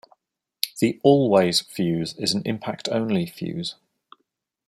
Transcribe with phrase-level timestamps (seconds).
[0.79, 3.75] The "Allways" fuze is an impact-only fuze.